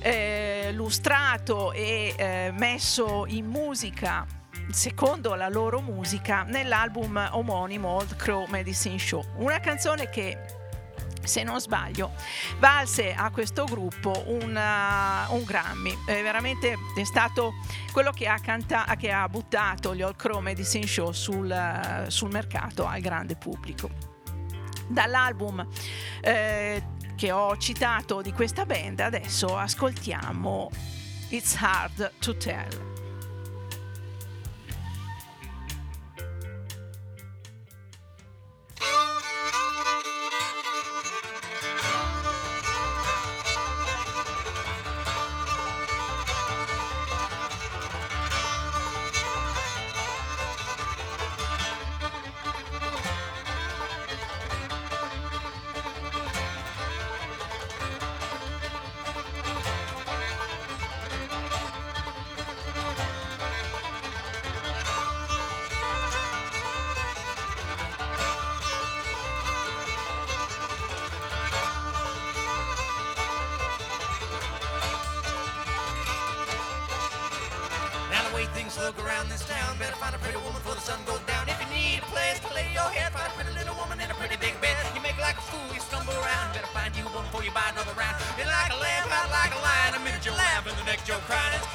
[0.00, 4.24] eh, lustrato e eh, messo in musica
[4.70, 9.24] secondo la loro musica nell'album omonimo Old Crow Medicine Show.
[9.38, 10.57] Una canzone che
[11.28, 12.12] se non sbaglio,
[12.58, 15.96] valse a questo gruppo un, uh, un Grammy.
[16.06, 17.54] Eh, veramente è stato
[17.92, 22.30] quello che ha, canta- che ha buttato gli All Crow Medicine Show sul, uh, sul
[22.30, 23.90] mercato al grande pubblico.
[24.88, 25.66] Dall'album
[26.22, 26.82] eh,
[27.14, 30.70] che ho citato di questa band, adesso ascoltiamo
[31.28, 32.97] It's Hard to Tell.
[78.88, 79.76] look around this town.
[79.76, 81.44] Better find a pretty woman before the sun goes down.
[81.44, 84.08] If you need a place to lay your head, find a pretty little woman in
[84.08, 84.80] a pretty big bed.
[84.96, 86.56] You make like a fool, you stumble around.
[86.56, 88.16] Better find you one before you buy another round.
[88.40, 89.92] It's like a lamb, out like a lion.
[89.92, 91.52] A minute you're laughing, the next you're crying.
[91.52, 91.68] It's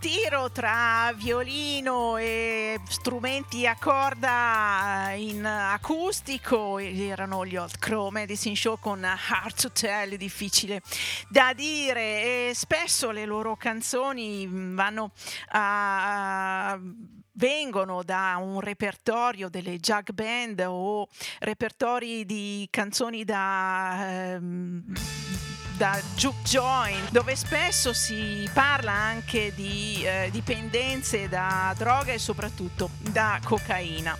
[0.00, 8.78] tiro tra violino e strumenti a corda in acustico erano gli Old Crow Medicine Show
[8.78, 10.80] con Hard to Tell, difficile
[11.28, 15.10] da dire e spesso le loro canzoni vanno
[15.48, 16.78] a
[17.32, 21.08] vengono da un repertorio delle jug band o
[21.40, 24.94] repertori di canzoni da ehm,
[25.80, 32.90] da Juke Joint, dove spesso si parla anche di eh, dipendenze da droga e soprattutto
[32.98, 34.14] da cocaina.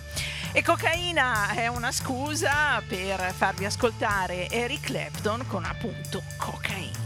[0.53, 7.00] E cocaina è una scusa per farvi ascoltare Eric Clapton con appunto cocaina.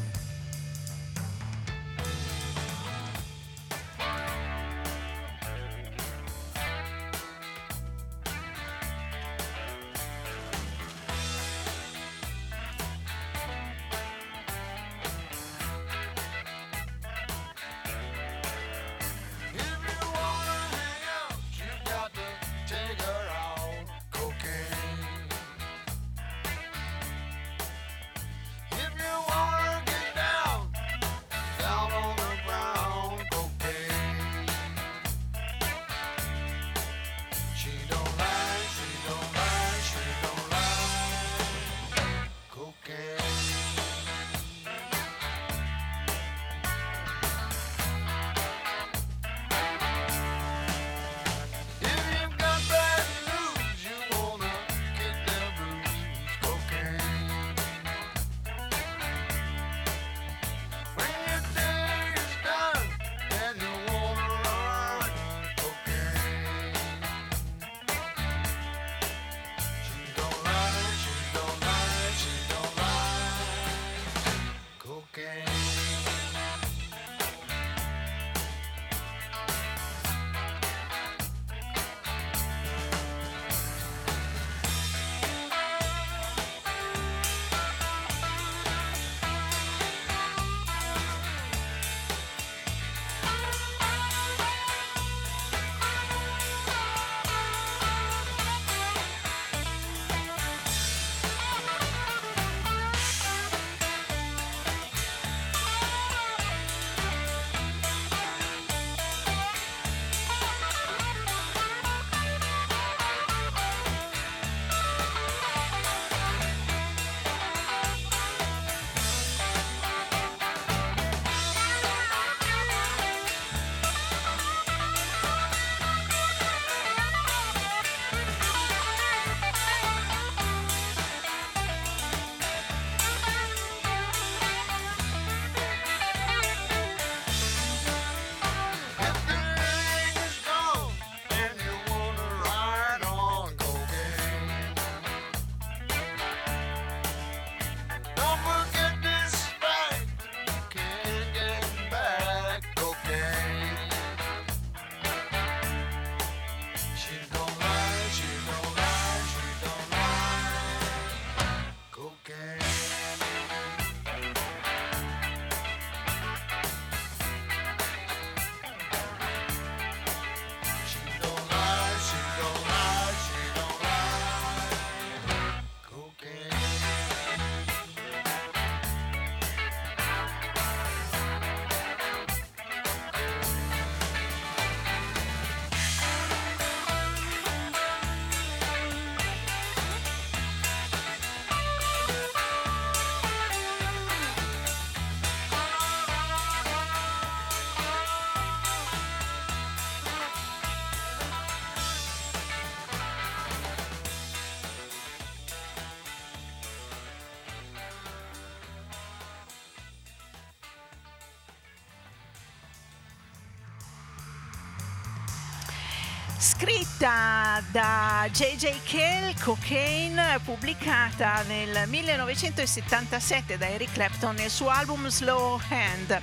[216.95, 218.79] Scritta da J.J.
[218.83, 226.17] Kell, Cocaine, pubblicata nel 1977 da Eric Clapton nel suo album Slow Hand.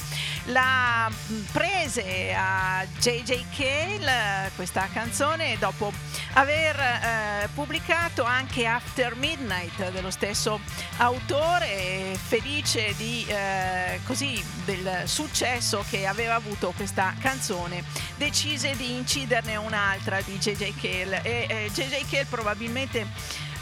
[0.46, 1.10] La
[1.52, 3.44] prese a J.J.
[3.54, 4.08] Kell
[4.56, 5.92] questa canzone dopo
[6.34, 10.58] aver eh, pubblicato anche After Midnight dello stesso
[10.96, 17.84] autore, felice di, eh, così, del successo che aveva avuto questa canzone,
[18.22, 20.74] decise di inciderne un'altra di J.J.
[20.80, 22.08] Cale e eh, J.J.
[22.08, 23.04] Cale probabilmente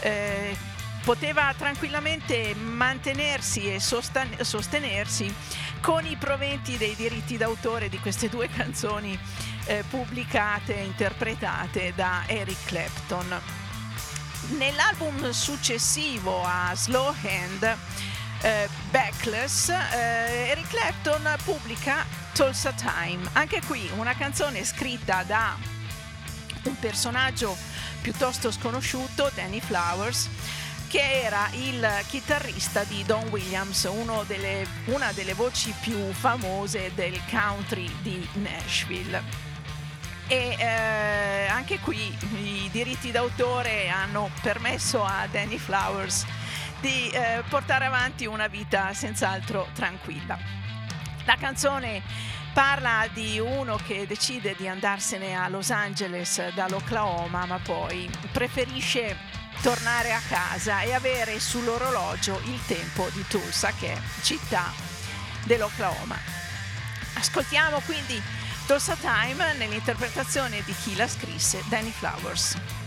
[0.01, 0.55] eh,
[1.03, 5.35] poteva tranquillamente mantenersi e sostenersi
[5.81, 9.19] con i proventi dei diritti d'autore di queste due canzoni
[9.65, 13.41] eh, pubblicate e interpretate da Eric Clapton.
[14.59, 17.77] Nell'album successivo a Slow Hand,
[18.43, 25.55] eh, Backless, eh, Eric Clapton pubblica Tulsa Time, anche qui una canzone scritta da
[26.63, 27.55] un personaggio
[28.01, 30.31] piuttosto sconosciuto, Danny Flowers,
[30.89, 33.87] che era il chitarrista di Don Williams,
[34.27, 39.23] delle, una delle voci più famose del country di Nashville.
[40.27, 46.25] E eh, anche qui i diritti d'autore hanno permesso a Danny Flowers
[46.81, 50.60] di eh, portare avanti una vita senz'altro tranquilla.
[51.25, 52.03] La canzone
[52.53, 59.17] Parla di uno che decide di andarsene a Los Angeles dall'Oklahoma, ma poi preferisce
[59.63, 64.73] tornare a casa e avere sull'orologio il tempo di Tulsa, che è città
[65.45, 66.17] dell'Oklahoma.
[67.15, 68.21] Ascoltiamo quindi
[68.67, 72.80] Tulsa Time nell'interpretazione di chi la scrisse, Danny Flowers.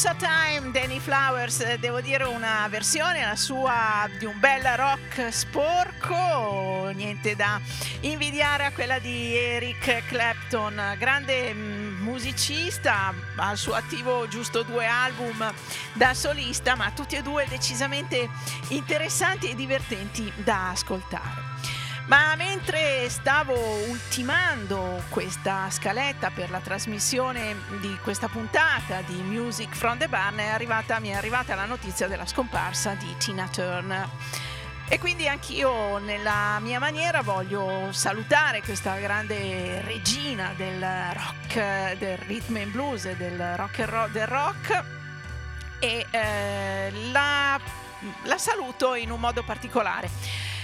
[0.00, 5.28] Tulsa Time, Danny Flowers, eh, devo dire una versione, la sua, di un bel rock
[5.30, 7.60] sporco, niente da
[8.00, 15.52] invidiare a quella di Eric Clapton, grande mm, musicista, al suo attivo giusto due album
[15.92, 18.26] da solista, ma tutti e due decisamente
[18.68, 21.39] interessanti e divertenti da ascoltare.
[22.10, 23.54] Ma mentre stavo
[23.88, 30.48] ultimando questa scaletta per la trasmissione di questa puntata di Music from the Barn è
[30.48, 34.08] arrivata, mi è arrivata la notizia della scomparsa di Tina Turner.
[34.88, 42.56] E quindi anch'io nella mia maniera voglio salutare questa grande regina del rock, del rhythm
[42.56, 44.84] and blues del rock and roll, del rock
[45.78, 47.60] e eh, la,
[48.24, 50.10] la, saluto in un modo particolare.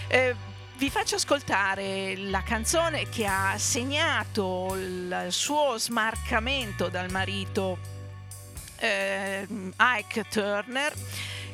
[0.09, 0.45] Eh,
[0.78, 7.78] vi faccio ascoltare la canzone che ha segnato il suo smarcamento dal marito
[8.78, 9.47] eh,
[9.78, 10.93] Ike Turner,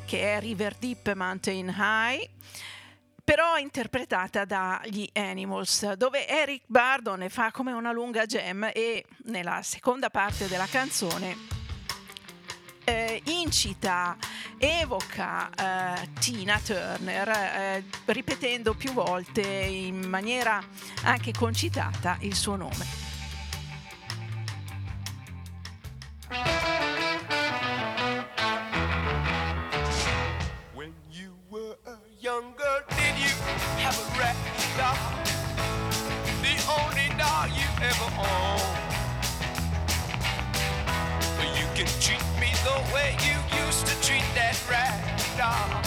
[0.04, 2.28] che è River Deep Mountain High
[3.24, 9.62] però interpretata dagli Animals, dove Eric Bardon ne fa come una lunga gem e nella
[9.62, 11.61] seconda parte della canzone
[12.84, 14.16] eh, incita,
[14.58, 20.62] evoca eh, Tina Turner, eh, ripetendo più volte in maniera
[21.04, 23.10] anche concitata il suo nome.
[30.74, 31.32] When you
[42.92, 45.00] way you used to treat that rag
[45.36, 45.82] doll.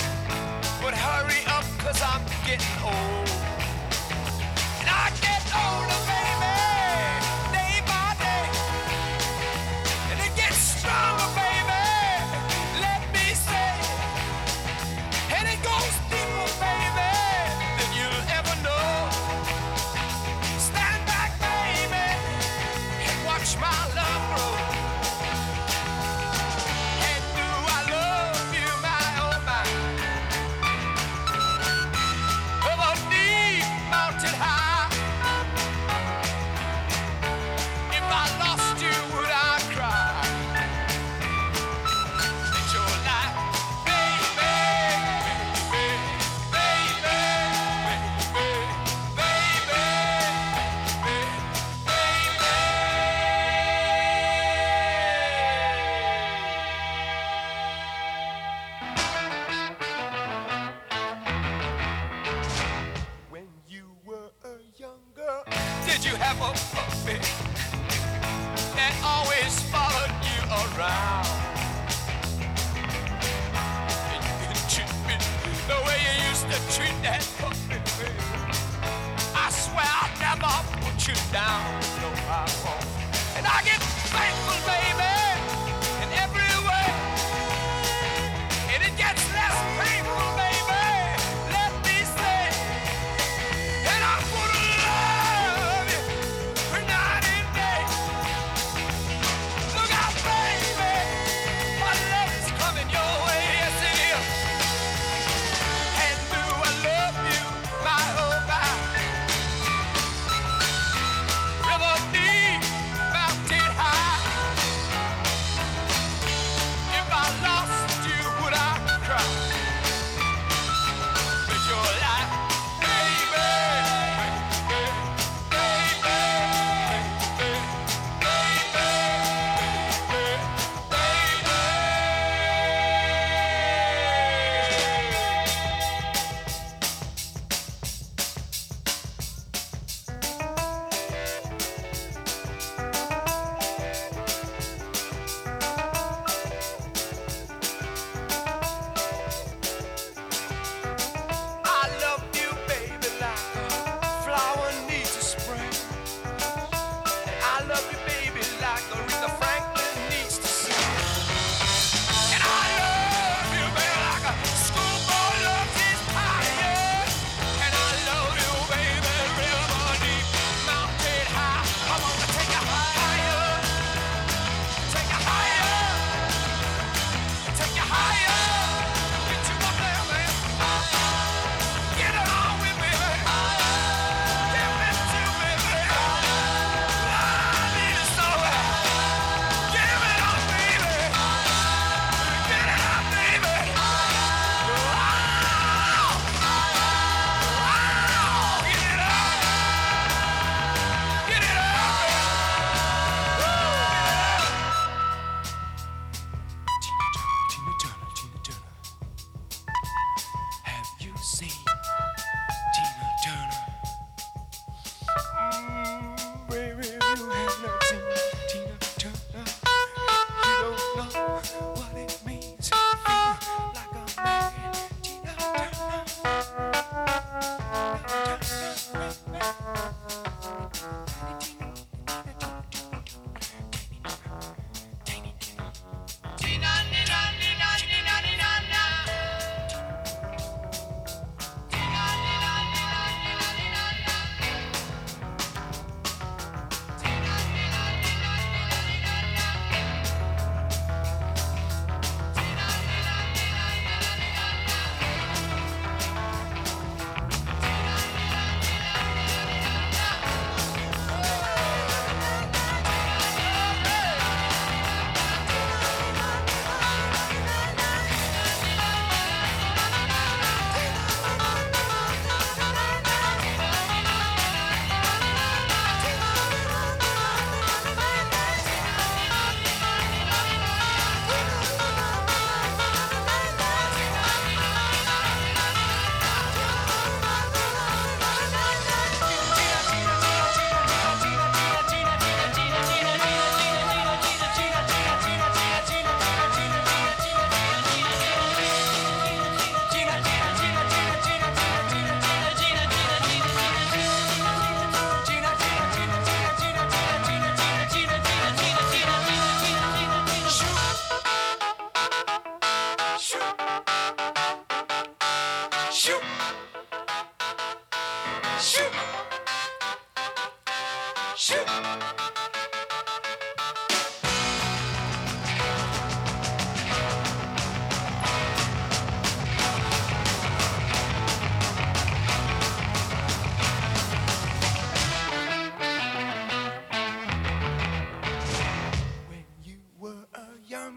[0.81, 3.24] But hurry up, cause I'm getting old.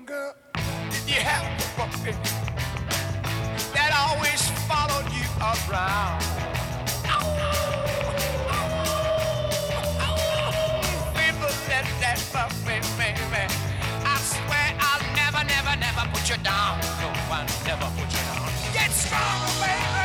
[0.08, 0.34] girl?
[0.54, 2.12] Did you have a puppy
[3.76, 6.24] that always followed you around?
[7.12, 7.36] Oh,
[11.68, 13.44] let that puppy, baby.
[14.02, 16.80] I swear I'll never, never, never put you down.
[17.00, 18.48] No, one never put you down.
[18.72, 19.97] Get strong, baby.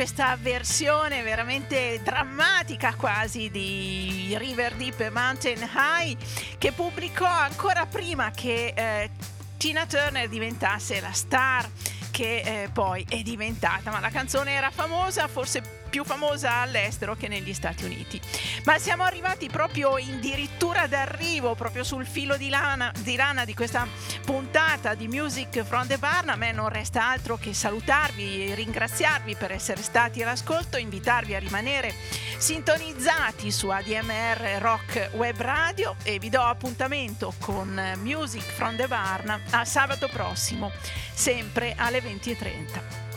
[0.00, 6.16] Questa versione veramente drammatica quasi di River Deep Mountain High
[6.56, 9.10] che pubblicò ancora prima che eh,
[9.58, 11.68] Tina Turner diventasse la star
[12.10, 17.28] che eh, poi è diventata, ma la canzone era famosa, forse più famosa all'estero che
[17.28, 18.18] negli Stati Uniti.
[18.64, 23.86] Ma siamo arrivati proprio addirittura d'arrivo, proprio sul filo di lana, di lana di questa
[24.24, 26.30] puntata di Music from the Barn.
[26.30, 31.38] A me non resta altro che salutarvi e ringraziarvi per essere stati all'ascolto, invitarvi a
[31.38, 31.92] rimanere
[32.38, 39.42] sintonizzati su ADMR Rock Web Radio e vi do appuntamento con Music from the Barn
[39.50, 40.70] a sabato prossimo,
[41.12, 43.09] sempre alle 20.30.